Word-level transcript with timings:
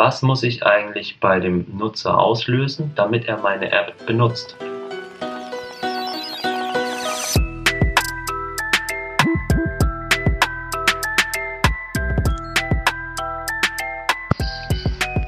Was 0.00 0.22
muss 0.22 0.44
ich 0.44 0.64
eigentlich 0.64 1.18
bei 1.18 1.40
dem 1.40 1.66
Nutzer 1.76 2.16
auslösen, 2.16 2.92
damit 2.94 3.24
er 3.24 3.38
meine 3.38 3.72
App 3.72 4.06
benutzt? 4.06 4.56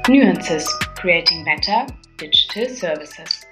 Nuances 0.07 0.79
Creating 0.95 1.43
Better 1.43 1.85
Digital 2.21 2.69
Services. 2.69 3.45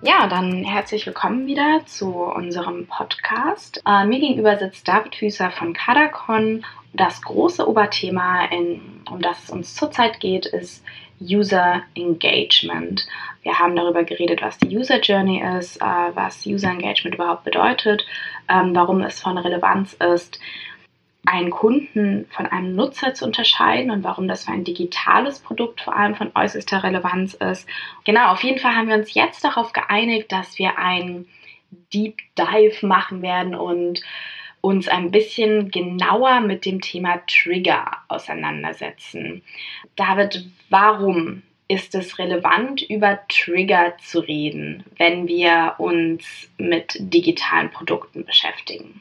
Ja, 0.00 0.28
dann 0.28 0.64
herzlich 0.64 1.06
willkommen 1.06 1.46
wieder 1.46 1.82
zu 1.84 2.08
unserem 2.10 2.86
Podcast. 2.86 3.82
Äh, 3.86 4.06
mir 4.06 4.18
gegenüber 4.18 4.56
sitzt 4.56 4.88
David 4.88 5.14
Füßer 5.14 5.50
von 5.50 5.74
Kadacon. 5.74 6.64
Das 6.94 7.20
große 7.20 7.68
Oberthema, 7.68 8.46
in, 8.46 8.95
um 9.10 9.20
das 9.20 9.44
es 9.44 9.50
uns 9.50 9.74
zurzeit 9.74 10.20
geht, 10.20 10.46
ist 10.46 10.84
User 11.20 11.82
Engagement. 11.94 13.06
Wir 13.42 13.58
haben 13.58 13.76
darüber 13.76 14.04
geredet, 14.04 14.42
was 14.42 14.58
die 14.58 14.76
User 14.76 15.00
Journey 15.00 15.42
ist, 15.58 15.76
äh, 15.80 15.84
was 16.14 16.44
User 16.46 16.70
Engagement 16.70 17.14
überhaupt 17.14 17.44
bedeutet, 17.44 18.04
ähm, 18.48 18.74
warum 18.74 19.00
es 19.02 19.20
von 19.20 19.38
Relevanz 19.38 19.94
ist, 19.94 20.38
einen 21.26 21.50
Kunden 21.50 22.26
von 22.30 22.46
einem 22.46 22.76
Nutzer 22.76 23.14
zu 23.14 23.24
unterscheiden 23.24 23.90
und 23.90 24.04
warum 24.04 24.28
das 24.28 24.44
für 24.44 24.52
ein 24.52 24.64
digitales 24.64 25.40
Produkt 25.40 25.80
vor 25.80 25.96
allem 25.96 26.14
von 26.14 26.30
äußerster 26.34 26.84
Relevanz 26.84 27.34
ist. 27.34 27.68
Genau, 28.04 28.32
auf 28.32 28.44
jeden 28.44 28.60
Fall 28.60 28.76
haben 28.76 28.88
wir 28.88 28.94
uns 28.94 29.12
jetzt 29.14 29.42
darauf 29.42 29.72
geeinigt, 29.72 30.30
dass 30.30 30.58
wir 30.58 30.78
einen 30.78 31.26
Deep 31.92 32.18
Dive 32.38 32.86
machen 32.86 33.22
werden 33.22 33.56
und 33.56 34.02
uns 34.66 34.88
ein 34.88 35.12
bisschen 35.12 35.70
genauer 35.70 36.40
mit 36.40 36.64
dem 36.64 36.80
Thema 36.80 37.22
Trigger 37.28 37.88
auseinandersetzen. 38.08 39.42
David, 39.94 40.44
warum 40.70 41.42
ist 41.68 41.94
es 41.94 42.18
relevant, 42.18 42.82
über 42.82 43.20
Trigger 43.28 43.92
zu 44.02 44.18
reden, 44.18 44.82
wenn 44.98 45.28
wir 45.28 45.74
uns 45.78 46.50
mit 46.58 46.96
digitalen 46.98 47.70
Produkten 47.70 48.24
beschäftigen? 48.24 49.00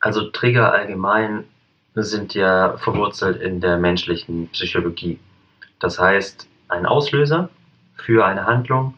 Also 0.00 0.30
Trigger 0.30 0.72
allgemein 0.72 1.44
sind 1.94 2.32
ja 2.32 2.78
verwurzelt 2.78 3.42
in 3.42 3.60
der 3.60 3.76
menschlichen 3.76 4.48
Psychologie. 4.48 5.18
Das 5.78 5.98
heißt, 5.98 6.48
ein 6.68 6.86
Auslöser 6.86 7.50
für 7.96 8.24
eine 8.24 8.46
Handlung 8.46 8.94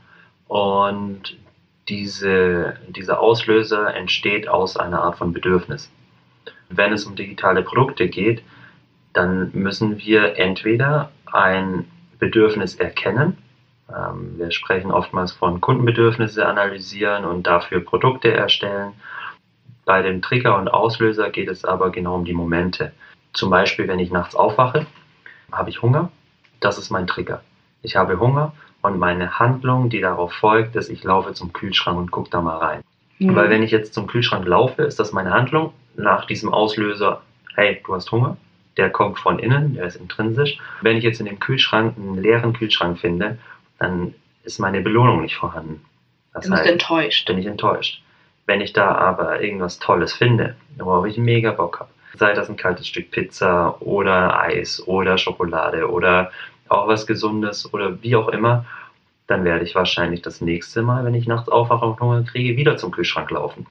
und 0.46 1.36
diese, 1.88 2.76
dieser 2.88 3.20
Auslöser 3.20 3.94
entsteht 3.94 4.48
aus 4.48 4.76
einer 4.76 5.02
Art 5.02 5.16
von 5.16 5.32
Bedürfnis. 5.32 5.90
Wenn 6.68 6.92
es 6.92 7.04
um 7.04 7.16
digitale 7.16 7.62
Produkte 7.62 8.08
geht, 8.08 8.42
dann 9.12 9.50
müssen 9.52 9.98
wir 9.98 10.38
entweder 10.38 11.10
ein 11.26 11.86
Bedürfnis 12.18 12.74
erkennen. 12.74 13.38
Ähm, 13.88 14.38
wir 14.38 14.50
sprechen 14.50 14.90
oftmals 14.90 15.32
von 15.32 15.60
Kundenbedürfnisse 15.60 16.46
analysieren 16.46 17.24
und 17.24 17.46
dafür 17.46 17.80
Produkte 17.80 18.32
erstellen 18.32 18.92
bei 19.88 20.02
dem 20.02 20.20
Trigger 20.20 20.58
und 20.58 20.68
Auslöser 20.68 21.30
geht 21.30 21.48
es 21.48 21.64
aber 21.64 21.90
genau 21.90 22.16
um 22.16 22.26
die 22.26 22.34
Momente. 22.34 22.92
Zum 23.32 23.48
Beispiel, 23.48 23.88
wenn 23.88 23.98
ich 23.98 24.10
nachts 24.10 24.36
aufwache, 24.36 24.84
habe 25.50 25.70
ich 25.70 25.80
Hunger. 25.80 26.10
Das 26.60 26.76
ist 26.76 26.90
mein 26.90 27.06
Trigger. 27.06 27.42
Ich 27.80 27.96
habe 27.96 28.20
Hunger 28.20 28.52
und 28.82 28.98
meine 28.98 29.38
Handlung, 29.38 29.88
die 29.90 30.00
darauf 30.00 30.32
folgt, 30.32 30.76
ist, 30.76 30.88
ich 30.88 31.02
laufe 31.04 31.32
zum 31.32 31.52
Kühlschrank 31.52 31.98
und 31.98 32.10
gucke 32.10 32.30
da 32.30 32.40
mal 32.40 32.58
rein. 32.58 32.82
Mhm. 33.18 33.34
Weil 33.34 33.50
wenn 33.50 33.62
ich 33.62 33.70
jetzt 33.70 33.94
zum 33.94 34.06
Kühlschrank 34.06 34.46
laufe, 34.46 34.82
ist 34.82 35.00
das 35.00 35.12
meine 35.12 35.32
Handlung 35.32 35.72
nach 35.96 36.26
diesem 36.26 36.52
Auslöser, 36.52 37.22
hey, 37.54 37.82
du 37.84 37.94
hast 37.94 38.10
Hunger. 38.12 38.36
Der 38.76 38.90
kommt 38.90 39.18
von 39.18 39.40
innen, 39.40 39.74
der 39.74 39.86
ist 39.86 39.96
intrinsisch. 39.96 40.58
Wenn 40.82 40.96
ich 40.96 41.02
jetzt 41.02 41.18
in 41.18 41.26
dem 41.26 41.40
Kühlschrank 41.40 41.96
einen 41.96 42.22
leeren 42.22 42.52
Kühlschrank 42.52 43.00
finde, 43.00 43.38
dann 43.80 44.14
ist 44.44 44.60
meine 44.60 44.80
Belohnung 44.80 45.20
nicht 45.22 45.34
vorhanden. 45.34 45.84
Das 46.32 46.44
du 46.44 46.50
bist 46.50 46.62
heißt, 46.62 46.72
enttäuscht. 46.72 47.26
Bin 47.26 47.38
ich 47.38 47.46
enttäuscht. 47.46 48.02
Wenn 48.46 48.60
ich 48.60 48.72
da 48.72 48.94
aber 48.94 49.42
irgendwas 49.42 49.80
Tolles 49.80 50.12
finde, 50.12 50.54
worauf 50.76 51.06
ich 51.06 51.18
mega 51.18 51.50
Bock 51.50 51.80
habe, 51.80 51.90
sei 52.14 52.32
das 52.34 52.48
ein 52.48 52.56
kaltes 52.56 52.86
Stück 52.86 53.10
Pizza 53.10 53.82
oder 53.82 54.40
Eis 54.40 54.86
oder 54.86 55.18
Schokolade 55.18 55.90
oder 55.90 56.30
auch 56.70 56.88
was 56.88 57.06
Gesundes 57.06 57.72
oder 57.72 58.02
wie 58.02 58.16
auch 58.16 58.28
immer, 58.28 58.64
dann 59.26 59.44
werde 59.44 59.64
ich 59.64 59.74
wahrscheinlich 59.74 60.22
das 60.22 60.40
nächste 60.40 60.82
Mal, 60.82 61.04
wenn 61.04 61.14
ich 61.14 61.26
nachts 61.26 61.48
aufwache 61.48 61.84
und 61.84 62.00
Hunger 62.00 62.22
kriege, 62.22 62.56
wieder 62.56 62.76
zum 62.76 62.90
Kühlschrank 62.90 63.30
laufen. 63.30 63.66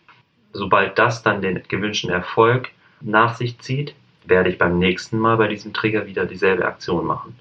Sobald 0.54 0.98
das 0.98 1.24
dann 1.24 1.42
den 1.42 1.62
gewünschten 1.68 2.10
Erfolg 2.10 2.70
nach 3.02 3.36
sich 3.36 3.60
zieht, 3.60 3.96
werde 4.26 4.50
ich 4.50 4.58
beim 4.58 4.78
nächsten 4.80 5.18
Mal 5.18 5.38
bei 5.38 5.48
diesem 5.48 5.74
Trigger 5.74 6.06
wieder 6.06 6.26
dieselbe 6.26 6.66
Aktion 6.66 7.06
machen. 7.06 7.38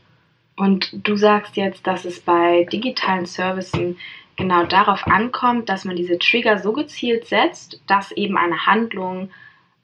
Und 0.56 0.90
du 1.06 1.16
sagst 1.16 1.56
jetzt, 1.56 1.86
dass 1.86 2.04
es 2.04 2.20
bei 2.20 2.64
digitalen 2.72 3.26
Services 3.26 3.96
genau 4.36 4.64
darauf 4.64 5.06
ankommt, 5.06 5.68
dass 5.68 5.84
man 5.84 5.96
diese 5.96 6.18
Trigger 6.18 6.58
so 6.58 6.72
gezielt 6.72 7.26
setzt, 7.26 7.80
dass 7.86 8.12
eben 8.12 8.38
eine 8.38 8.66
Handlung, 8.66 9.30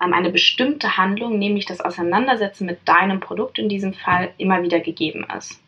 ähm, 0.02 0.12
eine 0.12 0.30
bestimmte 0.30 0.96
Handlung, 0.96 1.38
nämlich 1.38 1.66
das 1.66 1.80
Auseinandersetzen 1.80 2.66
mit 2.66 2.86
deinem 2.86 3.20
Produkt 3.20 3.58
in 3.58 3.68
diesem 3.68 3.92
Fall, 3.94 4.32
immer 4.38 4.62
wieder 4.62 4.80
gegeben 4.80 5.26
ist. 5.36 5.61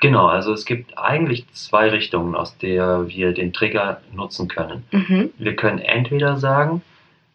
Genau, 0.00 0.26
also 0.26 0.52
es 0.52 0.64
gibt 0.64 0.96
eigentlich 0.98 1.46
zwei 1.52 1.90
Richtungen, 1.90 2.34
aus 2.34 2.56
der 2.56 3.08
wir 3.08 3.32
den 3.32 3.52
Trigger 3.52 4.00
nutzen 4.12 4.48
können. 4.48 4.84
Mhm. 4.92 5.30
Wir 5.38 5.56
können 5.56 5.78
entweder 5.78 6.38
sagen, 6.38 6.82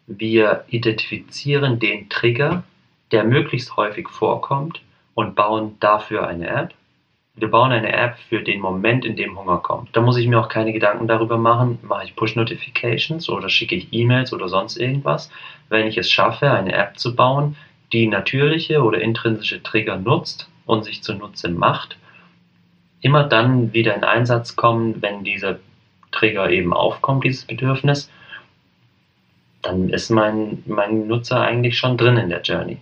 wir 0.06 0.64
identifizieren 0.68 1.78
den 1.78 2.08
Trigger, 2.08 2.64
der 3.12 3.24
möglichst 3.24 3.76
häufig 3.76 4.08
vorkommt 4.08 4.80
und 5.14 5.34
bauen 5.34 5.76
dafür 5.80 6.26
eine 6.26 6.48
App 6.48 6.74
wir 7.38 7.50
bauen 7.50 7.70
eine 7.70 7.92
App 7.92 8.16
für 8.30 8.40
den 8.40 8.60
Moment, 8.60 9.04
in 9.04 9.14
dem 9.14 9.38
Hunger 9.38 9.58
kommt. 9.58 9.94
Da 9.94 10.00
muss 10.00 10.16
ich 10.16 10.26
mir 10.26 10.40
auch 10.40 10.48
keine 10.48 10.72
Gedanken 10.72 11.06
darüber 11.06 11.36
machen, 11.36 11.78
mache 11.82 12.06
ich 12.06 12.16
Push-Notifications 12.16 13.28
oder 13.28 13.50
schicke 13.50 13.74
ich 13.74 13.88
E-Mails 13.92 14.32
oder 14.32 14.48
sonst 14.48 14.78
irgendwas. 14.78 15.30
Wenn 15.68 15.86
ich 15.86 15.98
es 15.98 16.10
schaffe, 16.10 16.50
eine 16.50 16.72
App 16.72 16.98
zu 16.98 17.14
bauen, 17.14 17.56
die 17.92 18.06
natürliche 18.06 18.82
oder 18.82 19.02
intrinsische 19.02 19.62
Trigger 19.62 19.96
nutzt 19.98 20.48
und 20.64 20.84
sich 20.84 21.02
zunutze 21.02 21.50
macht, 21.50 21.98
immer 23.06 23.24
dann 23.24 23.72
wieder 23.72 23.94
in 23.94 24.04
Einsatz 24.04 24.56
kommen, 24.56 25.00
wenn 25.00 25.24
dieser 25.24 25.58
Trigger 26.12 26.50
eben 26.50 26.72
aufkommt, 26.72 27.24
dieses 27.24 27.44
Bedürfnis, 27.44 28.10
dann 29.62 29.88
ist 29.88 30.10
mein, 30.10 30.62
mein 30.66 31.06
Nutzer 31.06 31.40
eigentlich 31.40 31.78
schon 31.78 31.96
drin 31.96 32.16
in 32.16 32.28
der 32.28 32.42
Journey. 32.42 32.78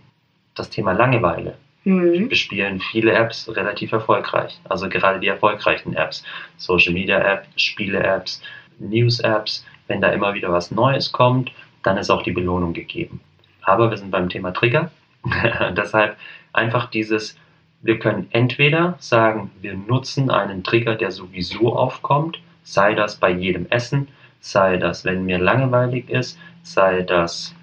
Das 0.54 0.70
Thema 0.70 0.92
Langeweile 0.92 1.56
Mhm. 1.86 2.30
bespielen 2.30 2.80
viele 2.80 3.12
Apps 3.12 3.46
relativ 3.54 3.92
erfolgreich. 3.92 4.58
Also 4.64 4.88
gerade 4.88 5.20
die 5.20 5.28
erfolgreichen 5.28 5.94
Apps. 5.94 6.24
Social 6.56 6.94
Media 6.94 7.18
Apps, 7.18 7.46
Spiele 7.60 8.02
Apps, 8.02 8.40
News 8.78 9.20
Apps. 9.20 9.66
Wenn 9.86 10.00
da 10.00 10.08
immer 10.08 10.32
wieder 10.32 10.50
was 10.50 10.70
Neues 10.70 11.12
kommt, 11.12 11.52
dann 11.82 11.98
ist 11.98 12.08
auch 12.08 12.22
die 12.22 12.32
Belohnung 12.32 12.72
gegeben. 12.72 13.20
Aber 13.60 13.90
wir 13.90 13.98
sind 13.98 14.10
beim 14.10 14.30
Thema 14.30 14.52
Trigger. 14.52 14.90
Deshalb 15.76 16.16
einfach 16.54 16.88
dieses, 16.88 17.36
wir 17.84 17.98
können 17.98 18.26
entweder 18.30 18.96
sagen, 18.98 19.50
wir 19.60 19.74
nutzen 19.74 20.30
einen 20.30 20.64
Trigger, 20.64 20.96
der 20.96 21.12
sowieso 21.12 21.76
aufkommt, 21.76 22.40
sei 22.64 22.94
das 22.94 23.16
bei 23.16 23.30
jedem 23.30 23.66
Essen, 23.70 24.08
sei 24.40 24.76
das, 24.76 25.04
wenn 25.04 25.24
mir 25.24 25.38
langweilig 25.38 26.10
ist, 26.10 26.38
sei 26.62 27.02
das, 27.02 27.54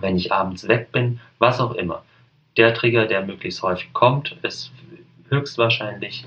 wenn 0.00 0.16
ich 0.16 0.32
abends 0.32 0.68
weg 0.68 0.92
bin, 0.92 1.20
was 1.38 1.60
auch 1.60 1.72
immer 1.72 2.02
der 2.56 2.74
Trigger, 2.74 3.06
der 3.06 3.24
möglichst 3.24 3.62
häufig 3.62 3.92
kommt, 3.92 4.36
ist 4.42 4.72
höchstwahrscheinlich 5.28 6.24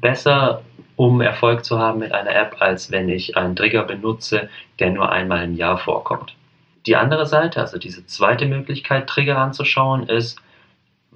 besser, 0.00 0.62
um 0.96 1.20
Erfolg 1.20 1.64
zu 1.64 1.78
haben 1.78 1.98
mit 1.98 2.12
einer 2.12 2.34
App, 2.34 2.56
als 2.60 2.90
wenn 2.90 3.08
ich 3.08 3.36
einen 3.36 3.56
Trigger 3.56 3.82
benutze, 3.82 4.48
der 4.78 4.90
nur 4.90 5.10
einmal 5.10 5.44
im 5.44 5.54
Jahr 5.54 5.78
vorkommt. 5.78 6.34
Die 6.86 6.96
andere 6.96 7.26
Seite, 7.26 7.60
also 7.60 7.78
diese 7.78 8.06
zweite 8.06 8.46
Möglichkeit, 8.46 9.08
Trigger 9.08 9.38
anzuschauen, 9.38 10.08
ist, 10.08 10.40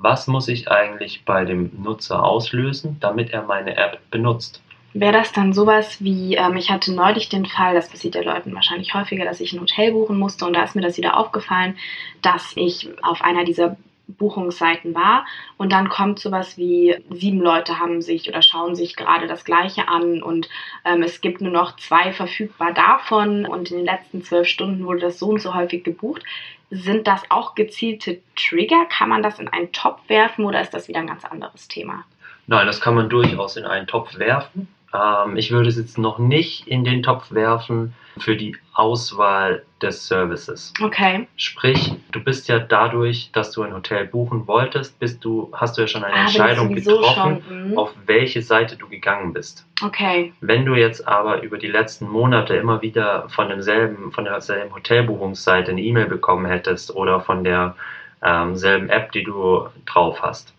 was 0.02 0.26
muss 0.26 0.48
ich 0.48 0.70
eigentlich 0.70 1.24
bei 1.24 1.44
dem 1.44 1.70
Nutzer 1.82 2.24
auslösen, 2.24 2.96
damit 3.00 3.30
er 3.30 3.42
meine 3.42 3.76
App 3.76 3.98
benutzt. 4.10 4.62
Wäre 4.92 5.12
das 5.12 5.32
dann 5.32 5.52
sowas 5.52 6.02
wie, 6.02 6.34
ähm, 6.34 6.56
ich 6.56 6.70
hatte 6.70 6.92
neulich 6.92 7.28
den 7.28 7.46
Fall, 7.46 7.74
das 7.74 7.88
passiert 7.88 8.16
ja 8.16 8.22
Leuten 8.22 8.54
wahrscheinlich 8.54 8.92
häufiger, 8.92 9.24
dass 9.24 9.40
ich 9.40 9.52
ein 9.52 9.60
Hotel 9.60 9.92
buchen 9.92 10.18
musste 10.18 10.46
und 10.46 10.54
da 10.54 10.64
ist 10.64 10.74
mir 10.74 10.82
das 10.82 10.96
wieder 10.96 11.16
aufgefallen, 11.16 11.76
dass 12.22 12.52
ich 12.56 12.88
auf 13.02 13.22
einer 13.22 13.44
dieser 13.44 13.76
Buchungsseiten 14.14 14.94
war. 14.94 15.26
Und 15.56 15.72
dann 15.72 15.88
kommt 15.88 16.18
sowas 16.18 16.56
wie, 16.56 16.96
sieben 17.10 17.40
Leute 17.40 17.78
haben 17.78 18.02
sich 18.02 18.28
oder 18.28 18.42
schauen 18.42 18.74
sich 18.74 18.96
gerade 18.96 19.26
das 19.26 19.44
gleiche 19.44 19.88
an 19.88 20.22
und 20.22 20.48
ähm, 20.84 21.02
es 21.02 21.20
gibt 21.20 21.40
nur 21.40 21.52
noch 21.52 21.76
zwei 21.76 22.12
verfügbar 22.12 22.72
davon 22.72 23.46
und 23.46 23.70
in 23.70 23.78
den 23.78 23.86
letzten 23.86 24.22
zwölf 24.22 24.48
Stunden 24.48 24.84
wurde 24.84 25.00
das 25.00 25.18
so 25.18 25.28
und 25.28 25.40
so 25.40 25.54
häufig 25.54 25.84
gebucht. 25.84 26.22
Sind 26.70 27.06
das 27.06 27.22
auch 27.30 27.54
gezielte 27.54 28.20
Trigger? 28.36 28.86
Kann 28.88 29.08
man 29.08 29.22
das 29.22 29.38
in 29.38 29.48
einen 29.48 29.72
Topf 29.72 30.00
werfen 30.08 30.44
oder 30.44 30.60
ist 30.60 30.72
das 30.72 30.88
wieder 30.88 31.00
ein 31.00 31.08
ganz 31.08 31.24
anderes 31.24 31.66
Thema? 31.66 32.04
Nein, 32.46 32.66
das 32.66 32.80
kann 32.80 32.94
man 32.94 33.08
durchaus 33.08 33.56
in 33.56 33.64
einen 33.64 33.86
Topf 33.86 34.18
werfen. 34.18 34.68
Ähm, 34.94 35.36
ich 35.36 35.50
würde 35.50 35.68
es 35.68 35.76
jetzt 35.76 35.98
noch 35.98 36.18
nicht 36.18 36.66
in 36.66 36.84
den 36.84 37.02
Topf 37.02 37.32
werfen 37.32 37.94
für 38.18 38.36
die 38.36 38.56
Auswahl 38.74 39.62
des 39.80 40.06
Services. 40.06 40.72
Okay. 40.82 41.26
Sprich, 41.36 41.94
du 42.12 42.22
bist 42.22 42.48
ja 42.48 42.58
dadurch, 42.58 43.30
dass 43.32 43.52
du 43.52 43.62
ein 43.62 43.72
Hotel 43.72 44.06
buchen 44.06 44.46
wolltest, 44.46 44.98
bist 44.98 45.24
du, 45.24 45.50
hast 45.52 45.76
du 45.76 45.82
ja 45.82 45.86
schon 45.86 46.04
eine 46.04 46.14
ah, 46.14 46.22
Entscheidung 46.22 46.74
getroffen, 46.74 47.42
schon, 47.46 47.78
auf 47.78 47.94
welche 48.06 48.42
Seite 48.42 48.76
du 48.76 48.88
gegangen 48.88 49.32
bist. 49.32 49.66
Okay. 49.82 50.32
Wenn 50.40 50.66
du 50.66 50.74
jetzt 50.74 51.06
aber 51.06 51.42
über 51.42 51.56
die 51.56 51.68
letzten 51.68 52.08
Monate 52.08 52.56
immer 52.56 52.82
wieder 52.82 53.28
von 53.28 53.48
demselben, 53.48 54.12
von 54.12 54.24
derselben 54.24 54.74
Hotelbuchungsseite 54.74 55.70
eine 55.70 55.80
E-Mail 55.80 56.06
bekommen 56.06 56.46
hättest 56.46 56.94
oder 56.94 57.20
von 57.20 57.44
der 57.44 57.76
ähm, 58.22 58.56
selben 58.56 58.90
App, 58.90 59.12
die 59.12 59.22
du 59.22 59.68
drauf 59.86 60.20
hast, 60.22 60.52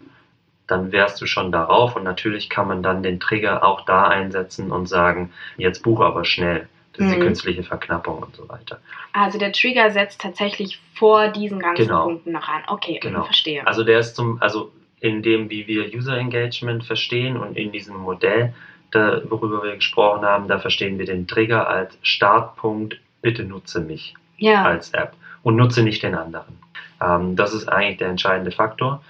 dann 0.71 0.91
wärst 0.91 1.21
du 1.21 1.25
schon 1.25 1.51
darauf 1.51 1.95
und 1.95 2.03
natürlich 2.03 2.49
kann 2.49 2.67
man 2.67 2.81
dann 2.81 3.03
den 3.03 3.19
Trigger 3.19 3.63
auch 3.63 3.85
da 3.85 4.07
einsetzen 4.07 4.71
und 4.71 4.87
sagen, 4.87 5.31
jetzt 5.57 5.83
buche 5.83 6.05
aber 6.05 6.23
schnell. 6.25 6.67
Das 6.93 7.05
ist 7.05 7.13
die 7.13 7.19
mhm. 7.19 7.23
künstliche 7.23 7.63
Verknappung 7.63 8.19
und 8.19 8.35
so 8.35 8.49
weiter. 8.49 8.79
Also 9.13 9.37
der 9.37 9.53
Trigger 9.53 9.91
setzt 9.91 10.21
tatsächlich 10.21 10.79
vor 10.93 11.29
diesen 11.29 11.59
ganzen 11.59 11.87
genau. 11.87 12.05
Punkten 12.05 12.31
noch 12.31 12.47
an. 12.47 12.63
Okay, 12.67 12.99
genau. 13.01 13.23
verstehe. 13.23 13.65
Also 13.65 13.83
der 13.83 13.99
ist 13.99 14.15
zum, 14.15 14.41
also 14.41 14.71
in 14.99 15.21
dem, 15.23 15.49
wie 15.49 15.67
wir 15.67 15.93
User 15.93 16.17
Engagement 16.17 16.85
verstehen 16.85 17.37
und 17.37 17.57
in 17.57 17.71
diesem 17.71 17.97
Modell, 17.97 18.53
da, 18.91 19.21
worüber 19.29 19.63
wir 19.63 19.75
gesprochen 19.75 20.23
haben, 20.23 20.47
da 20.47 20.59
verstehen 20.59 20.99
wir 20.99 21.05
den 21.05 21.27
Trigger 21.27 21.67
als 21.67 21.97
Startpunkt, 22.01 22.99
bitte 23.21 23.43
nutze 23.43 23.79
mich 23.79 24.13
ja. 24.37 24.63
als 24.63 24.93
App 24.93 25.13
und 25.43 25.55
nutze 25.55 25.83
nicht 25.83 26.03
den 26.03 26.15
anderen. 26.15 26.59
Ähm, 27.01 27.35
das 27.35 27.53
ist 27.53 27.67
eigentlich 27.67 27.97
der 27.97 28.09
entscheidende 28.09 28.51
Faktor 28.51 29.01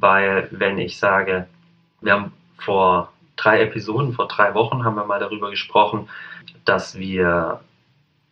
weil 0.00 0.48
wenn 0.50 0.78
ich 0.78 0.98
sage, 0.98 1.46
wir 2.00 2.12
haben 2.12 2.32
vor 2.58 3.12
drei 3.36 3.62
Episoden, 3.62 4.12
vor 4.12 4.28
drei 4.28 4.54
Wochen 4.54 4.84
haben 4.84 4.96
wir 4.96 5.04
mal 5.04 5.20
darüber 5.20 5.50
gesprochen, 5.50 6.08
dass 6.64 6.98
wir 6.98 7.60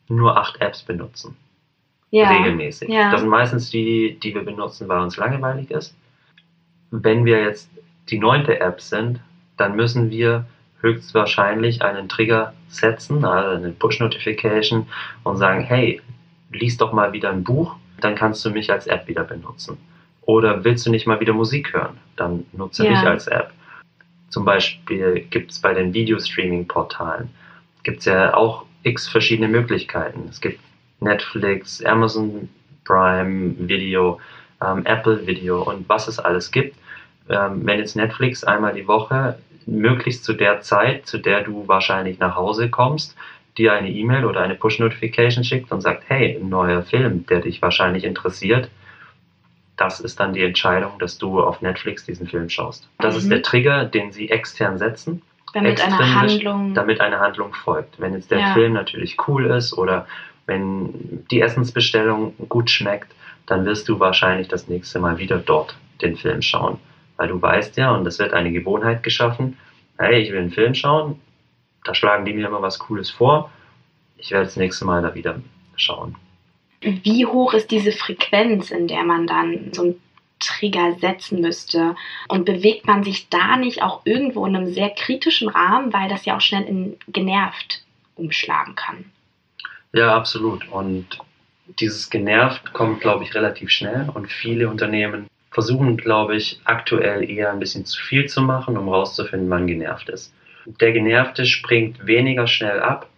nur 0.08 0.36
acht 0.36 0.60
Apps 0.60 0.82
benutzen. 0.82 1.36
Ja. 2.10 2.30
Regelmäßig. 2.30 2.88
Ja. 2.88 3.10
Das 3.10 3.20
sind 3.20 3.30
meistens 3.30 3.70
die, 3.70 4.18
die 4.22 4.34
wir 4.34 4.44
benutzen, 4.44 4.88
weil 4.88 5.00
uns 5.00 5.16
langweilig 5.16 5.70
ist. 5.70 5.96
Wenn 6.90 7.24
wir 7.24 7.42
jetzt 7.42 7.68
die 8.08 8.18
neunte 8.18 8.60
App 8.60 8.80
sind, 8.80 9.20
dann 9.56 9.74
müssen 9.74 10.10
wir 10.10 10.46
höchstwahrscheinlich 10.80 11.82
einen 11.82 12.08
Trigger 12.08 12.52
setzen, 12.68 13.24
also 13.24 13.56
eine 13.56 13.72
Push-Notification 13.72 14.86
und 15.24 15.36
sagen, 15.36 15.62
hey, 15.62 16.00
lies 16.52 16.76
doch 16.76 16.92
mal 16.92 17.12
wieder 17.12 17.30
ein 17.30 17.42
Buch, 17.42 17.76
dann 18.00 18.14
kannst 18.14 18.44
du 18.44 18.50
mich 18.50 18.70
als 18.70 18.86
App 18.86 19.08
wieder 19.08 19.24
benutzen. 19.24 19.78
Oder 20.26 20.64
willst 20.64 20.84
du 20.86 20.90
nicht 20.90 21.06
mal 21.06 21.20
wieder 21.20 21.32
Musik 21.32 21.72
hören? 21.72 21.96
Dann 22.16 22.44
nutze 22.52 22.84
ja. 22.84 22.90
mich 22.90 23.00
als 23.00 23.26
App. 23.26 23.52
Zum 24.28 24.44
Beispiel 24.44 25.26
gibt 25.30 25.52
es 25.52 25.60
bei 25.60 25.72
den 25.72 25.94
Videostreaming-Portalen 25.94 27.30
gibt 27.86 28.00
es 28.00 28.06
ja 28.06 28.34
auch 28.34 28.64
x 28.82 29.08
verschiedene 29.08 29.46
Möglichkeiten. 29.46 30.26
Es 30.28 30.40
gibt 30.40 30.60
Netflix, 31.00 31.82
Amazon 31.84 32.48
Prime 32.84 33.54
Video, 33.58 34.20
ähm, 34.60 34.84
Apple 34.84 35.24
Video 35.26 35.62
und 35.62 35.88
was 35.88 36.08
es 36.08 36.18
alles 36.18 36.50
gibt. 36.50 36.76
Ähm, 37.28 37.64
wenn 37.64 37.78
jetzt 37.78 37.94
Netflix 37.94 38.42
einmal 38.42 38.74
die 38.74 38.88
Woche, 38.88 39.38
möglichst 39.66 40.24
zu 40.24 40.32
der 40.32 40.60
Zeit, 40.62 41.06
zu 41.06 41.18
der 41.18 41.42
du 41.42 41.68
wahrscheinlich 41.68 42.18
nach 42.18 42.34
Hause 42.34 42.70
kommst, 42.70 43.16
dir 43.56 43.72
eine 43.72 43.90
E-Mail 43.90 44.24
oder 44.24 44.40
eine 44.40 44.56
Push-Notification 44.56 45.44
schickt 45.44 45.70
und 45.70 45.80
sagt, 45.80 46.04
hey, 46.08 46.36
ein 46.36 46.48
neuer 46.48 46.82
Film, 46.82 47.24
der 47.26 47.40
dich 47.40 47.62
wahrscheinlich 47.62 48.02
interessiert, 48.02 48.68
das 49.76 50.00
ist 50.00 50.20
dann 50.20 50.32
die 50.32 50.42
Entscheidung, 50.42 50.98
dass 50.98 51.18
du 51.18 51.40
auf 51.40 51.60
Netflix 51.60 52.04
diesen 52.04 52.26
Film 52.26 52.48
schaust. 52.48 52.88
Das 52.98 53.14
mhm. 53.14 53.20
ist 53.20 53.30
der 53.30 53.42
Trigger, 53.42 53.84
den 53.84 54.12
sie 54.12 54.30
extern 54.30 54.78
setzen. 54.78 55.22
Damit 55.52 55.80
eine 55.80 56.14
Handlung. 56.14 56.74
Damit 56.74 57.00
eine 57.00 57.18
Handlung 57.20 57.52
folgt. 57.52 58.00
Wenn 58.00 58.14
jetzt 58.14 58.30
der 58.30 58.40
ja. 58.40 58.54
Film 58.54 58.72
natürlich 58.72 59.16
cool 59.28 59.46
ist 59.46 59.76
oder 59.76 60.06
wenn 60.46 61.24
die 61.30 61.40
Essensbestellung 61.40 62.34
gut 62.48 62.70
schmeckt, 62.70 63.12
dann 63.46 63.64
wirst 63.64 63.88
du 63.88 64.00
wahrscheinlich 64.00 64.48
das 64.48 64.68
nächste 64.68 64.98
Mal 64.98 65.18
wieder 65.18 65.38
dort 65.38 65.76
den 66.02 66.16
Film 66.16 66.42
schauen. 66.42 66.78
Weil 67.16 67.28
du 67.28 67.40
weißt 67.40 67.76
ja, 67.76 67.92
und 67.92 68.06
es 68.06 68.18
wird 68.18 68.32
eine 68.32 68.52
Gewohnheit 68.52 69.02
geschaffen, 69.02 69.56
hey, 69.98 70.20
ich 70.20 70.30
will 70.30 70.40
einen 70.40 70.50
Film 70.50 70.74
schauen, 70.74 71.20
da 71.84 71.94
schlagen 71.94 72.24
die 72.24 72.34
mir 72.34 72.46
immer 72.46 72.60
was 72.60 72.78
Cooles 72.78 73.10
vor, 73.10 73.50
ich 74.18 74.30
werde 74.30 74.44
das 74.44 74.56
nächste 74.56 74.84
Mal 74.84 75.02
da 75.02 75.14
wieder 75.14 75.40
schauen 75.76 76.16
wie 76.86 77.26
hoch 77.26 77.54
ist 77.54 77.70
diese 77.70 77.92
Frequenz, 77.92 78.70
in 78.70 78.86
der 78.86 79.02
man 79.02 79.26
dann 79.26 79.72
so 79.72 79.82
einen 79.82 80.00
Trigger 80.38 80.96
setzen 81.00 81.40
müsste? 81.40 81.96
Und 82.28 82.44
bewegt 82.44 82.86
man 82.86 83.02
sich 83.02 83.28
da 83.28 83.56
nicht 83.56 83.82
auch 83.82 84.02
irgendwo 84.04 84.46
in 84.46 84.56
einem 84.56 84.72
sehr 84.72 84.90
kritischen 84.90 85.48
Rahmen, 85.48 85.92
weil 85.92 86.08
das 86.08 86.24
ja 86.24 86.36
auch 86.36 86.40
schnell 86.40 86.62
in 86.62 86.96
genervt 87.08 87.82
umschlagen 88.14 88.74
kann? 88.74 89.04
Ja, 89.92 90.14
absolut. 90.14 90.68
Und 90.68 91.18
dieses 91.80 92.10
genervt 92.10 92.72
kommt, 92.72 93.00
glaube 93.00 93.24
ich, 93.24 93.34
relativ 93.34 93.70
schnell 93.70 94.08
und 94.14 94.30
viele 94.30 94.68
Unternehmen 94.68 95.26
versuchen, 95.50 95.96
glaube 95.96 96.36
ich, 96.36 96.60
aktuell 96.64 97.28
eher 97.28 97.50
ein 97.50 97.58
bisschen 97.58 97.86
zu 97.86 98.00
viel 98.00 98.26
zu 98.26 98.42
machen, 98.42 98.76
um 98.76 98.88
rauszufinden, 98.88 99.50
wann 99.50 99.66
genervt 99.66 100.08
ist. 100.08 100.32
Der 100.66 100.92
Genervte 100.92 101.46
springt 101.46 102.06
weniger 102.06 102.46
schnell 102.46 102.80
ab 102.80 103.08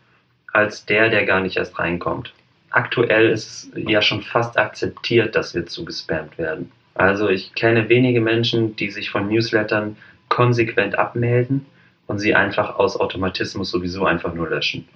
als 0.52 0.86
der, 0.86 1.10
der 1.10 1.26
gar 1.26 1.40
nicht 1.40 1.56
erst 1.56 1.78
reinkommt 1.78 2.32
aktuell 2.78 3.30
ist 3.30 3.46
es 3.46 3.70
ja 3.74 4.00
schon 4.00 4.22
fast 4.22 4.56
akzeptiert, 4.56 5.34
dass 5.34 5.54
wir 5.54 5.66
zugespammt 5.66 6.38
werden. 6.38 6.70
Also 6.94 7.28
ich 7.28 7.54
kenne 7.54 7.88
wenige 7.88 8.20
Menschen, 8.20 8.76
die 8.76 8.90
sich 8.90 9.10
von 9.10 9.28
Newslettern 9.28 9.96
konsequent 10.28 10.96
abmelden 10.96 11.66
und 12.06 12.18
sie 12.20 12.34
einfach 12.34 12.76
aus 12.76 12.98
Automatismus 12.98 13.70
sowieso 13.70 14.04
einfach 14.04 14.32
nur 14.32 14.48
löschen. 14.48 14.86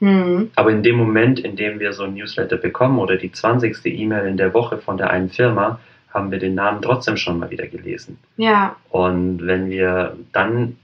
Mhm. 0.00 0.50
Aber 0.56 0.70
in 0.70 0.82
dem 0.82 0.96
Moment, 0.96 1.38
in 1.38 1.56
dem 1.56 1.78
wir 1.78 1.92
so 1.92 2.04
ein 2.04 2.14
Newsletter 2.14 2.56
bekommen 2.56 2.98
oder 2.98 3.16
die 3.16 3.32
20. 3.32 3.84
E-Mail 3.84 4.26
in 4.26 4.36
der 4.36 4.54
Woche 4.54 4.78
von 4.78 4.96
der 4.96 5.10
einen 5.10 5.28
Firma, 5.28 5.78
haben 6.12 6.30
wir 6.30 6.38
den 6.38 6.54
Namen 6.54 6.80
trotzdem 6.80 7.18
schon 7.18 7.38
mal 7.38 7.50
wieder 7.50 7.66
gelesen. 7.66 8.18
Ja. 8.38 8.76
Und 8.90 9.46
wenn 9.46 9.68
wir 9.68 10.16
dann 10.32 10.76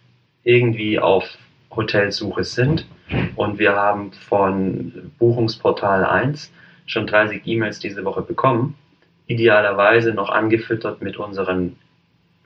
irgendwie 0.45 0.99
auf 0.99 1.25
Hotelsuche 1.75 2.45
sind 2.45 2.87
und 3.37 3.59
wir 3.59 3.75
haben 3.75 4.13
von 4.13 5.13
Buchungsportal 5.19 6.05
1 6.05 6.53
schon 6.87 7.07
30 7.07 7.43
E-Mails 7.47 7.79
diese 7.79 8.05
Woche 8.05 8.23
bekommen, 8.23 8.77
idealerweise 9.27 10.13
noch 10.13 10.31
angefüttert 10.31 11.01
mit 11.03 11.17
unseren 11.17 11.77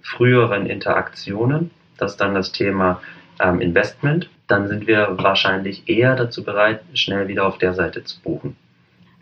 früheren 0.02 0.66
Interaktionen, 0.66 1.70
das 1.98 2.12
ist 2.12 2.20
dann 2.20 2.34
das 2.34 2.52
Thema 2.52 3.00
ähm, 3.40 3.60
Investment, 3.60 4.30
dann 4.46 4.68
sind 4.68 4.86
wir 4.86 5.16
wahrscheinlich 5.18 5.88
eher 5.88 6.14
dazu 6.14 6.44
bereit, 6.44 6.82
schnell 6.94 7.26
wieder 7.28 7.46
auf 7.46 7.58
der 7.58 7.74
Seite 7.74 8.04
zu 8.04 8.20
buchen. 8.20 8.56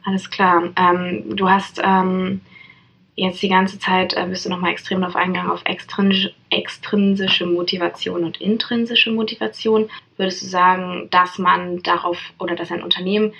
Alles 0.04 0.28
klar. 0.30 0.64
Ähm, 0.76 1.34
du 1.34 1.48
hast 1.48 1.80
ähm, 1.82 2.42
jetzt 3.16 3.42
die 3.42 3.48
ganze 3.48 3.78
Zeit 3.78 4.14
äh, 4.16 4.26
bist 4.26 4.44
du 4.44 4.50
nochmal 4.50 4.72
extrem 4.72 5.00
darauf 5.00 5.16
eingegangen, 5.16 5.50
auf 5.50 5.62
extrinsische, 5.64 6.34
extrinsische 6.50 7.46
Motivation 7.46 8.24
und 8.24 8.40
intrinsische 8.40 9.10
Motivation. 9.10 9.88
Würdest 10.16 10.42
du 10.42 10.46
sagen, 10.46 11.08
dass 11.10 11.38
man 11.38 11.82
darauf 11.82 12.18
oder 12.38 12.56
dass 12.56 12.72
ein 12.72 12.82
Unternehmen 12.82 13.32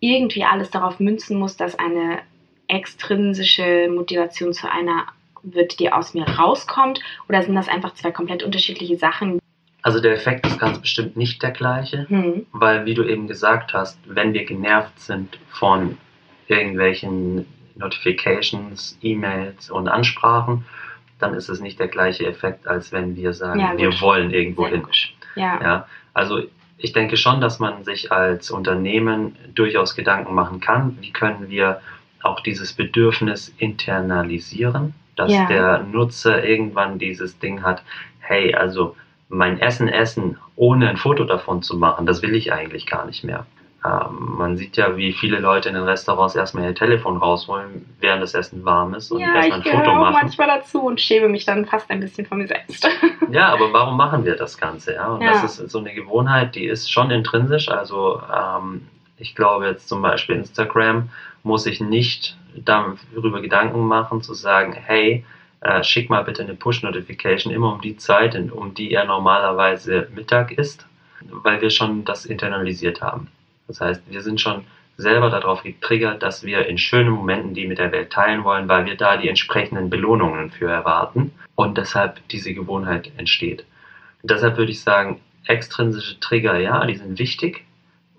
irgendwie 0.00 0.44
alles 0.44 0.70
darauf 0.70 1.00
münzen 1.00 1.38
muss, 1.38 1.56
dass 1.56 1.78
eine 1.78 2.20
extrinsische 2.68 3.88
Motivation 3.88 4.52
zu 4.52 4.70
einer 4.70 5.06
wird, 5.42 5.78
die 5.78 5.92
aus 5.92 6.14
mir 6.14 6.28
rauskommt? 6.28 7.00
Oder 7.28 7.42
sind 7.42 7.54
das 7.54 7.68
einfach 7.68 7.94
zwei 7.94 8.10
komplett 8.10 8.42
unterschiedliche 8.42 8.96
Sachen? 8.96 9.38
Also 9.82 10.00
der 10.00 10.14
Effekt 10.14 10.46
ist 10.46 10.58
ganz 10.58 10.80
bestimmt 10.80 11.16
nicht 11.16 11.42
der 11.42 11.52
gleiche, 11.52 12.08
hm. 12.08 12.46
weil 12.52 12.86
wie 12.86 12.94
du 12.94 13.04
eben 13.04 13.28
gesagt 13.28 13.72
hast, 13.72 13.98
wenn 14.06 14.32
wir 14.32 14.44
genervt 14.44 14.98
sind 14.98 15.38
von 15.48 15.96
irgendwelchen 16.48 17.46
Notifications, 17.76 18.98
E-Mails 19.02 19.70
und 19.70 19.88
Ansprachen, 19.88 20.64
dann 21.18 21.34
ist 21.34 21.48
es 21.48 21.60
nicht 21.60 21.78
der 21.78 21.88
gleiche 21.88 22.26
Effekt, 22.26 22.66
als 22.66 22.92
wenn 22.92 23.16
wir 23.16 23.32
sagen, 23.32 23.60
ja, 23.60 23.76
wir 23.76 24.00
wollen 24.00 24.30
irgendwo 24.30 24.62
Sehr 24.62 24.72
hin. 24.72 24.86
Ja. 25.34 25.60
ja. 25.62 25.86
Also 26.12 26.42
ich 26.78 26.92
denke 26.92 27.16
schon, 27.16 27.40
dass 27.40 27.58
man 27.58 27.84
sich 27.84 28.12
als 28.12 28.50
Unternehmen 28.50 29.36
durchaus 29.54 29.94
Gedanken 29.94 30.34
machen 30.34 30.60
kann, 30.60 30.98
wie 31.00 31.10
können 31.10 31.48
wir 31.48 31.80
auch 32.22 32.40
dieses 32.40 32.72
Bedürfnis 32.72 33.54
internalisieren, 33.58 34.94
dass 35.14 35.32
ja. 35.32 35.46
der 35.46 35.78
Nutzer 35.84 36.44
irgendwann 36.44 36.98
dieses 36.98 37.38
Ding 37.38 37.62
hat, 37.62 37.82
hey, 38.20 38.54
also 38.54 38.96
mein 39.28 39.58
Essen 39.58 39.88
essen, 39.88 40.38
ohne 40.54 40.88
ein 40.88 40.96
Foto 40.96 41.24
davon 41.24 41.62
zu 41.62 41.76
machen, 41.76 42.06
das 42.06 42.22
will 42.22 42.34
ich 42.34 42.52
eigentlich 42.52 42.86
gar 42.86 43.06
nicht 43.06 43.24
mehr. 43.24 43.46
Ähm, 43.86 44.36
man 44.38 44.56
sieht 44.56 44.76
ja, 44.76 44.96
wie 44.96 45.12
viele 45.12 45.38
Leute 45.38 45.68
in 45.68 45.74
den 45.74 45.84
Restaurants 45.84 46.34
erstmal 46.34 46.64
ihr 46.64 46.74
Telefon 46.74 47.18
rausholen, 47.18 47.86
während 48.00 48.22
das 48.22 48.34
Essen 48.34 48.64
warm 48.64 48.94
ist 48.94 49.10
und 49.12 49.20
ja, 49.20 49.34
erstmal 49.34 49.60
ein 49.60 49.64
Foto 49.64 49.94
machen. 49.94 50.02
Ja, 50.02 50.08
ich 50.08 50.22
manchmal 50.22 50.48
dazu 50.48 50.82
und 50.82 51.00
schäme 51.00 51.28
mich 51.28 51.44
dann 51.44 51.66
fast 51.66 51.90
ein 51.90 52.00
bisschen 52.00 52.26
von 52.26 52.38
mir 52.38 52.48
selbst. 52.48 52.88
ja, 53.30 53.48
aber 53.48 53.72
warum 53.72 53.96
machen 53.96 54.24
wir 54.24 54.36
das 54.36 54.58
Ganze? 54.58 54.94
Ja? 54.94 55.08
Und 55.08 55.22
ja. 55.22 55.32
das 55.32 55.58
ist 55.58 55.70
so 55.70 55.78
eine 55.78 55.94
Gewohnheit, 55.94 56.54
die 56.54 56.66
ist 56.66 56.90
schon 56.90 57.10
intrinsisch. 57.10 57.68
Also 57.68 58.20
ähm, 58.34 58.88
ich 59.18 59.34
glaube 59.34 59.66
jetzt 59.66 59.88
zum 59.88 60.02
Beispiel 60.02 60.36
Instagram 60.36 61.10
muss 61.42 61.64
sich 61.64 61.80
nicht 61.80 62.36
darüber 62.56 63.40
Gedanken 63.40 63.86
machen, 63.86 64.22
zu 64.22 64.34
sagen, 64.34 64.72
hey, 64.72 65.24
äh, 65.60 65.84
schick 65.84 66.10
mal 66.10 66.24
bitte 66.24 66.42
eine 66.42 66.54
Push-Notification 66.54 67.52
immer 67.52 67.72
um 67.72 67.80
die 67.80 67.96
Zeit, 67.96 68.34
um 68.50 68.74
die 68.74 68.92
er 68.92 69.04
normalerweise 69.04 70.08
Mittag 70.14 70.52
ist 70.52 70.86
weil 71.30 71.60
wir 71.60 71.70
schon 71.70 72.04
das 72.04 72.26
internalisiert 72.26 73.02
haben. 73.02 73.28
Das 73.68 73.80
heißt, 73.80 74.02
wir 74.08 74.22
sind 74.22 74.40
schon 74.40 74.64
selber 74.96 75.28
darauf 75.28 75.62
getriggert, 75.62 76.22
dass 76.22 76.44
wir 76.44 76.66
in 76.66 76.78
schönen 76.78 77.10
Momenten 77.10 77.54
die 77.54 77.66
mit 77.66 77.78
der 77.78 77.92
Welt 77.92 78.10
teilen 78.10 78.44
wollen, 78.44 78.68
weil 78.68 78.86
wir 78.86 78.96
da 78.96 79.16
die 79.16 79.28
entsprechenden 79.28 79.90
Belohnungen 79.90 80.50
für 80.50 80.70
erwarten 80.70 81.32
und 81.54 81.76
deshalb 81.76 82.26
diese 82.28 82.54
Gewohnheit 82.54 83.10
entsteht. 83.16 83.64
Und 84.22 84.30
deshalb 84.30 84.56
würde 84.56 84.72
ich 84.72 84.80
sagen, 84.80 85.20
extrinsische 85.46 86.18
Trigger, 86.20 86.58
ja, 86.58 86.84
die 86.86 86.96
sind 86.96 87.18
wichtig, 87.18 87.64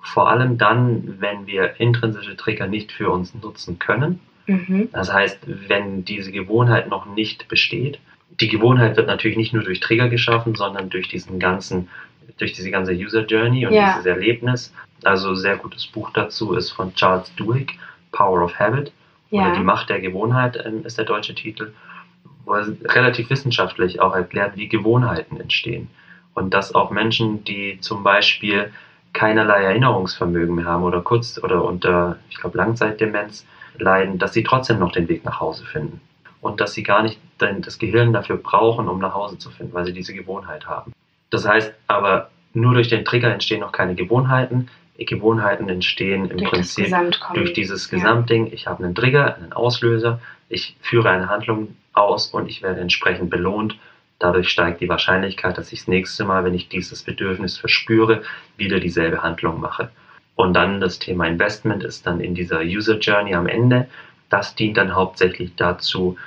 vor 0.01 0.30
allem 0.30 0.58
dann, 0.58 1.20
wenn 1.20 1.48
wir 1.48 1.80
intrinsische 1.80 2.38
Trigger 2.38 2.68
nicht 2.68 2.92
für 2.92 3.10
uns 3.10 3.34
nutzen 3.34 3.77
können. 3.80 4.20
Mhm. 4.46 4.89
Das 4.94 5.12
heißt, 5.12 5.39
wenn 5.68 6.06
diese 6.06 6.32
Gewohnheit 6.32 6.89
noch 6.89 7.06
nicht 7.06 7.48
besteht. 7.48 8.00
Die 8.39 8.48
Gewohnheit 8.48 8.96
wird 8.98 9.08
natürlich 9.08 9.38
nicht 9.38 9.54
nur 9.54 9.63
durch 9.63 9.80
Trigger 9.80 10.10
geschaffen, 10.10 10.56
sondern 10.56 10.89
durch 10.89 11.08
diesen 11.08 11.39
ganzen, 11.39 11.89
durch 12.38 12.54
diese 12.54 12.72
ganze 12.72 12.94
User 12.94 13.26
Journey 13.26 13.66
und 13.66 13.74
ja. 13.74 13.94
dieses 13.94 14.06
Erlebnis. 14.06 14.74
Also 15.04 15.36
sehr 15.36 15.58
gutes 15.58 15.86
Buch 15.88 16.10
dazu 16.12 16.54
ist 16.54 16.72
von 16.72 16.94
Charles 16.96 17.34
Duhigg, 17.36 17.74
Power 18.12 18.44
of 18.44 18.58
Habit 18.60 18.92
ja. 19.30 19.44
oder 19.44 19.58
Die 19.58 19.64
Macht 19.64 19.90
der 19.90 20.02
Gewohnheit 20.02 20.62
ähm, 20.66 20.86
ist 20.86 20.98
der 20.98 21.06
deutsche 21.06 21.36
Titel, 21.36 21.74
wo 22.46 22.54
er 22.54 22.68
relativ 22.86 23.30
wissenschaftlich 23.30 24.02
auch 24.02 24.16
erklärt, 24.16 24.56
wie 24.56 24.68
Gewohnheiten 24.68 25.40
entstehen. 25.40 25.90
Und 26.34 26.54
dass 26.54 26.76
auch 26.76 26.92
Menschen, 26.92 27.44
die 27.44 27.80
zum 27.82 28.04
Beispiel 28.04 28.72
keinerlei 29.14 29.64
Erinnerungsvermögen 29.64 30.56
mehr 30.56 30.66
haben 30.66 30.84
oder 30.84 31.02
kurz 31.02 31.42
oder 31.44 31.64
unter, 31.64 32.18
ich 32.30 32.38
glaube, 32.38 32.58
Langzeitdemenz 32.58 33.46
leiden, 33.80 34.20
dass 34.20 34.34
sie 34.34 34.44
trotzdem 34.44 34.80
noch 34.80 34.92
den 34.92 35.08
Weg 35.08 35.26
nach 35.26 35.40
Hause 35.40 35.66
finden. 35.66 36.00
Und 36.42 36.62
dass 36.62 36.74
sie 36.74 36.84
gar 36.84 37.02
nicht 37.02 37.20
das 37.40 37.80
Gehirn 37.80 38.14
dafür 38.14 38.38
brauchen, 38.38 38.88
um 38.88 39.00
nach 39.00 39.14
Hause 39.14 39.38
zu 39.38 39.50
finden, 39.50 39.74
weil 39.74 39.86
sie 39.86 39.94
diese 39.94 40.14
Gewohnheit 40.14 40.68
haben. 40.68 40.94
Das 41.30 41.48
heißt 41.48 41.74
aber, 41.88 42.30
nur 42.54 42.74
durch 42.74 42.88
den 42.88 43.06
Trigger 43.06 43.32
entstehen 43.32 43.60
noch 43.60 43.72
keine 43.72 43.96
Gewohnheiten. 43.96 44.70
Gewohnheiten 44.98 45.70
entstehen 45.70 46.30
im 46.30 46.38
durch 46.38 46.50
Prinzip 46.50 46.94
durch 47.36 47.54
dieses 47.54 47.90
Gesamtding. 47.90 48.48
Ja. 48.48 48.54
Ich 48.54 48.68
habe 48.68 48.84
einen 48.84 48.96
Trigger, 48.96 49.36
einen 49.36 49.54
Auslöser, 49.54 50.20
ich 50.50 50.76
führe 50.82 51.10
eine 51.10 51.30
Handlung 51.30 51.76
aus 51.94 52.28
und 52.28 52.50
ich 52.50 52.64
werde 52.64 52.82
entsprechend 52.82 53.30
belohnt 53.30 53.78
Dadurch 54.20 54.50
steigt 54.50 54.82
die 54.82 54.90
Wahrscheinlichkeit, 54.90 55.58
dass 55.58 55.72
ich 55.72 55.80
das 55.82 55.88
nächste 55.88 56.26
Mal, 56.26 56.44
wenn 56.44 56.56
ich 56.56 56.70
dieses 56.70 57.04
Bedürfnis 57.04 57.58
verspüre, 57.58 58.24
wieder 58.58 58.80
dieselbe 58.80 59.22
Handlung 59.22 59.60
mache. 59.60 59.92
Und 60.36 60.54
dann 60.54 60.82
das 60.82 61.00
Thema 61.00 61.28
Investment 61.28 61.84
ist 61.84 62.08
dann 62.08 62.20
in 62.20 62.34
dieser 62.34 62.62
User 62.62 62.98
Journey 62.98 63.36
am 63.36 63.48
Ende. 63.48 63.88
Das 64.30 64.56
dient 64.56 64.78
dann 64.78 64.96
hauptsächlich 64.96 65.56
dazu, 65.56 66.18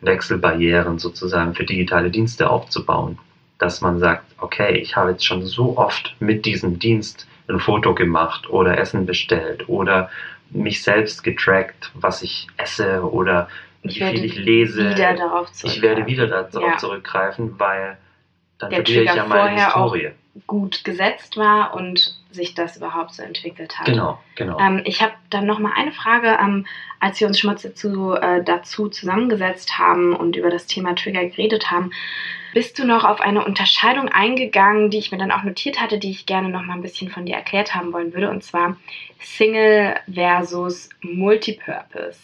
Wechselbarrieren 0.00 0.98
sozusagen 0.98 1.54
für 1.54 1.64
digitale 1.64 2.10
Dienste 2.10 2.50
aufzubauen. 2.50 3.18
Dass 3.62 3.80
man 3.80 4.00
sagt, 4.00 4.24
okay, 4.38 4.76
ich 4.76 4.96
habe 4.96 5.12
jetzt 5.12 5.24
schon 5.24 5.44
so 5.46 5.78
oft 5.78 6.16
mit 6.18 6.44
diesem 6.46 6.80
Dienst 6.80 7.28
ein 7.48 7.60
Foto 7.60 7.94
gemacht 7.94 8.50
oder 8.50 8.76
Essen 8.76 9.06
bestellt 9.06 9.68
oder 9.68 10.10
mich 10.50 10.82
selbst 10.82 11.22
getrackt, 11.22 11.92
was 11.94 12.22
ich 12.22 12.48
esse 12.56 13.02
oder 13.02 13.48
ich 13.82 14.00
wie 14.00 14.04
viel 14.04 14.24
ich 14.24 14.36
lese. 14.36 14.90
Wieder 14.90 15.14
darauf 15.14 15.48
ich 15.62 15.80
werde 15.80 16.06
wieder 16.06 16.26
darauf 16.26 16.70
ja. 16.72 16.76
zurückgreifen, 16.76 17.58
weil 17.58 17.98
dann 18.58 18.70
der 18.70 18.84
verliere 18.84 19.04
ich 19.04 19.14
ja 19.14 19.26
meine 19.26 19.64
Historie. 19.64 20.10
gut 20.48 20.82
gesetzt 20.82 21.36
war 21.36 21.74
und 21.74 22.16
sich 22.32 22.54
das 22.54 22.76
überhaupt 22.76 23.14
so 23.14 23.22
entwickelt 23.22 23.78
hat. 23.78 23.86
Genau, 23.86 24.18
genau. 24.34 24.58
Ähm, 24.58 24.82
ich 24.84 25.02
habe 25.02 25.12
dann 25.30 25.46
noch 25.46 25.58
mal 25.60 25.72
eine 25.76 25.92
Frage, 25.92 26.36
ähm, 26.40 26.66
als 26.98 27.20
wir 27.20 27.28
uns 27.28 27.38
schon 27.38 27.50
mal 27.50 27.60
dazu, 27.62 28.14
äh, 28.14 28.42
dazu 28.42 28.88
zusammengesetzt 28.88 29.78
haben 29.78 30.14
und 30.16 30.36
über 30.36 30.50
das 30.50 30.66
Thema 30.66 30.94
Trigger 30.94 31.24
geredet 31.26 31.70
haben. 31.70 31.92
Bist 32.52 32.78
du 32.78 32.84
noch 32.84 33.04
auf 33.04 33.20
eine 33.20 33.44
Unterscheidung 33.44 34.08
eingegangen, 34.08 34.90
die 34.90 34.98
ich 34.98 35.10
mir 35.10 35.18
dann 35.18 35.30
auch 35.30 35.42
notiert 35.42 35.80
hatte, 35.80 35.98
die 35.98 36.10
ich 36.10 36.26
gerne 36.26 36.50
noch 36.50 36.62
mal 36.62 36.74
ein 36.74 36.82
bisschen 36.82 37.10
von 37.10 37.24
dir 37.24 37.34
erklärt 37.34 37.74
haben 37.74 37.92
wollen 37.92 38.12
würde, 38.12 38.30
und 38.30 38.44
zwar 38.44 38.76
Single 39.20 39.96
versus 40.12 40.90
Multipurpose. 41.00 42.18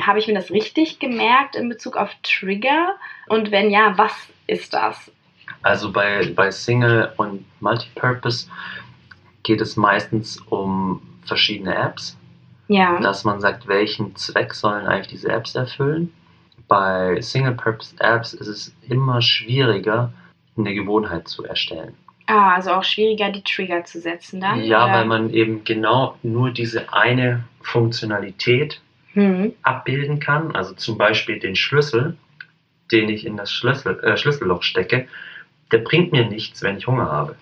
Habe 0.00 0.18
ich 0.18 0.26
mir 0.26 0.34
das 0.34 0.50
richtig 0.50 0.98
gemerkt 0.98 1.56
in 1.56 1.68
Bezug 1.68 1.96
auf 1.96 2.10
Trigger? 2.22 2.96
Und 3.28 3.50
wenn 3.50 3.70
ja, 3.70 3.96
was 3.96 4.12
ist 4.46 4.74
das? 4.74 5.10
Also 5.62 5.92
bei, 5.92 6.30
bei 6.34 6.50
Single 6.50 7.12
und 7.16 7.44
Multipurpose 7.60 8.50
geht 9.44 9.60
es 9.60 9.76
meistens 9.76 10.38
um 10.50 11.00
verschiedene 11.24 11.74
Apps. 11.74 12.18
Ja. 12.68 13.00
Dass 13.00 13.24
man 13.24 13.40
sagt, 13.40 13.66
welchen 13.66 14.14
Zweck 14.16 14.52
sollen 14.52 14.86
eigentlich 14.86 15.08
diese 15.08 15.30
Apps 15.30 15.54
erfüllen. 15.54 16.12
Bei 16.68 17.20
Single-Purpose-Apps 17.20 18.34
ist 18.34 18.46
es 18.46 18.74
immer 18.88 19.22
schwieriger, 19.22 20.12
eine 20.56 20.74
Gewohnheit 20.74 21.28
zu 21.28 21.44
erstellen. 21.44 21.94
Ah, 22.26 22.54
also 22.54 22.72
auch 22.72 22.84
schwieriger, 22.84 23.30
die 23.30 23.42
Trigger 23.42 23.84
zu 23.84 24.00
setzen 24.00 24.40
dann? 24.40 24.62
Ja, 24.62 24.84
oder? 24.84 24.92
weil 24.92 25.04
man 25.06 25.30
eben 25.30 25.64
genau 25.64 26.18
nur 26.22 26.50
diese 26.50 26.92
eine 26.92 27.44
Funktionalität 27.62 28.82
mhm. 29.14 29.54
abbilden 29.62 30.20
kann. 30.20 30.54
Also 30.54 30.74
zum 30.74 30.98
Beispiel 30.98 31.38
den 31.38 31.56
Schlüssel, 31.56 32.16
den 32.92 33.08
ich 33.08 33.24
in 33.24 33.38
das 33.38 33.50
Schlüssel, 33.50 33.98
äh, 34.00 34.18
Schlüsselloch 34.18 34.62
stecke, 34.62 35.08
der 35.72 35.78
bringt 35.78 36.12
mir 36.12 36.26
nichts, 36.26 36.62
wenn 36.62 36.76
ich 36.76 36.86
Hunger 36.86 37.10
habe. 37.10 37.36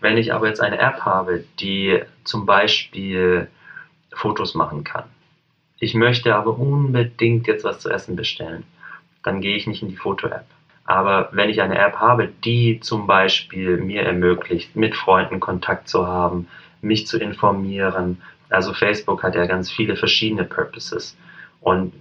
Wenn 0.00 0.16
ich 0.16 0.32
aber 0.32 0.48
jetzt 0.48 0.60
eine 0.60 0.78
App 0.78 1.00
habe, 1.00 1.44
die 1.60 2.00
zum 2.24 2.46
Beispiel 2.46 3.48
Fotos 4.12 4.54
machen 4.54 4.84
kann, 4.84 5.04
ich 5.80 5.94
möchte 5.94 6.34
aber 6.34 6.58
unbedingt 6.58 7.46
jetzt 7.46 7.64
was 7.64 7.80
zu 7.80 7.90
essen 7.90 8.16
bestellen, 8.16 8.64
dann 9.22 9.40
gehe 9.40 9.56
ich 9.56 9.66
nicht 9.66 9.82
in 9.82 9.88
die 9.88 9.96
Foto-App. 9.96 10.46
Aber 10.84 11.28
wenn 11.32 11.50
ich 11.50 11.60
eine 11.60 11.78
App 11.78 11.96
habe, 11.96 12.28
die 12.44 12.80
zum 12.80 13.06
Beispiel 13.06 13.76
mir 13.76 14.02
ermöglicht, 14.02 14.74
mit 14.74 14.96
Freunden 14.96 15.38
Kontakt 15.38 15.88
zu 15.88 16.06
haben, 16.06 16.48
mich 16.80 17.06
zu 17.06 17.18
informieren, 17.18 18.22
also 18.48 18.72
Facebook 18.72 19.22
hat 19.22 19.34
ja 19.34 19.46
ganz 19.46 19.70
viele 19.70 19.96
verschiedene 19.96 20.44
Purposes. 20.44 21.16
Und 21.60 21.92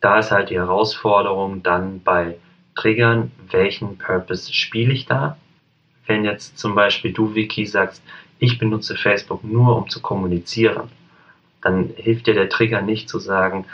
da 0.00 0.18
ist 0.18 0.32
halt 0.32 0.50
die 0.50 0.58
Herausforderung 0.58 1.62
dann 1.62 2.02
bei 2.02 2.36
Triggern, 2.74 3.30
welchen 3.50 3.98
Purpose 3.98 4.52
spiele 4.52 4.92
ich 4.92 5.06
da? 5.06 5.36
Wenn 6.06 6.24
jetzt 6.24 6.58
zum 6.58 6.74
Beispiel 6.74 7.12
du, 7.12 7.34
Vicky, 7.34 7.66
sagst, 7.66 8.02
ich 8.38 8.58
benutze 8.58 8.96
Facebook 8.96 9.44
nur, 9.44 9.76
um 9.76 9.88
zu 9.88 10.00
kommunizieren, 10.00 10.88
dann 11.62 11.90
hilft 11.96 12.26
dir 12.26 12.34
der 12.34 12.48
Trigger 12.48 12.82
nicht 12.82 13.08
zu 13.08 13.18
sagen, 13.18 13.66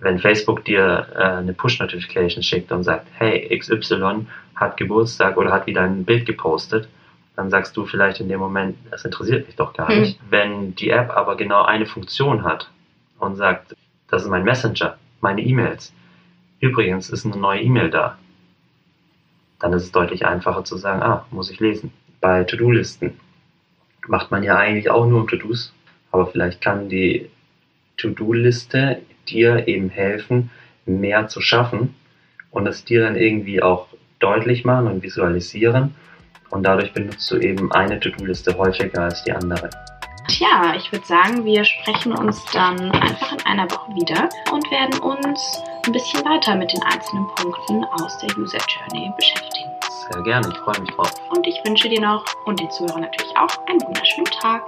wenn 0.00 0.18
Facebook 0.18 0.64
dir 0.64 1.08
äh, 1.14 1.18
eine 1.18 1.52
Push-Notification 1.52 2.42
schickt 2.42 2.70
und 2.72 2.84
sagt, 2.84 3.08
hey, 3.14 3.48
XY 3.58 4.26
hat 4.54 4.76
Geburtstag 4.76 5.36
oder 5.36 5.52
hat 5.52 5.66
wieder 5.66 5.82
ein 5.82 6.04
Bild 6.04 6.26
gepostet, 6.26 6.88
dann 7.36 7.50
sagst 7.50 7.76
du 7.76 7.84
vielleicht 7.84 8.20
in 8.20 8.28
dem 8.28 8.40
Moment, 8.40 8.76
das 8.90 9.04
interessiert 9.04 9.46
mich 9.46 9.56
doch 9.56 9.72
gar 9.72 9.88
hm. 9.88 10.00
nicht. 10.00 10.20
Wenn 10.28 10.74
die 10.74 10.90
App 10.90 11.10
aber 11.10 11.36
genau 11.36 11.62
eine 11.62 11.86
Funktion 11.86 12.44
hat 12.44 12.70
und 13.18 13.36
sagt, 13.36 13.76
das 14.08 14.22
ist 14.22 14.28
mein 14.28 14.44
Messenger, 14.44 14.96
meine 15.20 15.42
E-Mails, 15.42 15.92
übrigens 16.60 17.10
ist 17.10 17.26
eine 17.26 17.36
neue 17.36 17.60
E-Mail 17.60 17.90
da, 17.90 18.18
dann 19.60 19.72
ist 19.72 19.84
es 19.84 19.92
deutlich 19.92 20.24
einfacher 20.24 20.64
zu 20.64 20.76
sagen, 20.76 21.02
ah, 21.02 21.26
muss 21.30 21.50
ich 21.50 21.60
lesen. 21.60 21.92
Bei 22.20 22.44
To-Do-Listen 22.44 23.18
macht 24.06 24.30
man 24.30 24.42
ja 24.42 24.56
eigentlich 24.56 24.90
auch 24.90 25.06
nur 25.06 25.26
To-Dos, 25.26 25.72
aber 26.10 26.26
vielleicht 26.26 26.60
kann 26.60 26.88
die 26.88 27.28
To-Do-Liste 27.96 29.02
dir 29.28 29.68
eben 29.68 29.90
helfen, 29.90 30.50
mehr 30.86 31.28
zu 31.28 31.40
schaffen 31.40 31.94
und 32.50 32.66
es 32.66 32.84
dir 32.84 33.02
dann 33.02 33.16
irgendwie 33.16 33.62
auch 33.62 33.88
deutlich 34.18 34.64
machen 34.64 34.86
und 34.86 35.02
visualisieren 35.02 35.94
und 36.50 36.62
dadurch 36.62 36.92
benutzt 36.92 37.30
du 37.30 37.36
eben 37.36 37.70
eine 37.72 38.00
To-Do-Liste 38.00 38.56
häufiger 38.56 39.02
als 39.02 39.22
die 39.24 39.32
andere. 39.32 39.70
Tja, 40.28 40.74
ich 40.76 40.92
würde 40.92 41.06
sagen, 41.06 41.44
wir 41.44 41.64
sprechen 41.64 42.12
uns 42.12 42.44
dann 42.52 42.90
einfach 42.92 43.32
in 43.32 43.46
einer 43.46 43.70
Woche 43.70 43.94
wieder 43.94 44.28
und 44.52 44.70
werden 44.70 44.98
uns 45.00 45.62
ein 45.86 45.92
bisschen 45.92 46.22
weiter 46.24 46.54
mit 46.54 46.72
den 46.72 46.82
einzelnen 46.82 47.26
Punkten 47.34 47.84
aus 47.84 48.18
der 48.18 48.36
User 48.36 48.58
Journey 48.68 49.10
beschäftigen. 49.16 49.70
Sehr 50.10 50.22
gerne, 50.22 50.48
ich 50.50 50.58
freue 50.58 50.80
mich 50.80 50.90
drauf. 50.90 51.12
Und 51.30 51.46
ich 51.46 51.58
wünsche 51.64 51.88
dir 51.88 52.00
noch 52.00 52.24
und 52.44 52.60
den 52.60 52.70
Zuhörern 52.70 53.02
natürlich 53.02 53.36
auch 53.36 53.66
einen 53.68 53.80
wunderschönen 53.80 54.26
Tag. 54.26 54.62